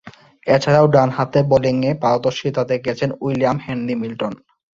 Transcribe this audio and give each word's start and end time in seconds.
এছাড়াও 0.47 0.85
ডানহাতে 0.87 1.39
বোলিংয়ে 1.49 1.91
পারদর্শীতা 2.03 2.61
দেখিয়েছেন 2.71 3.09
উইলিয়াম 3.21 3.57
হেনরি 3.65 3.95
মিল্টন। 4.01 4.33